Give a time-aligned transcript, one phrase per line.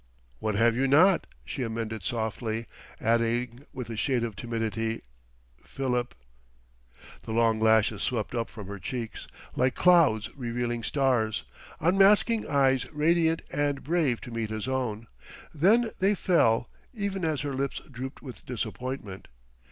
[0.39, 2.65] "What have you not?" she amended softly,
[2.99, 5.03] adding with a shade of timidity:
[5.63, 6.15] "Philip..."
[7.21, 11.43] The long lashes swept up from her cheeks, like clouds revealing stars,
[11.79, 15.05] unmasking eyes radiant and brave to meet his own;
[15.53, 19.27] then they fell, even as her lips drooped with disappointment.